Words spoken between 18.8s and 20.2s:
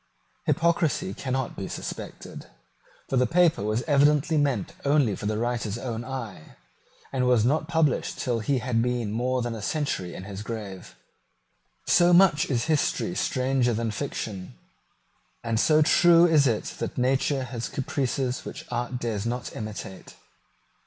dares not imitate.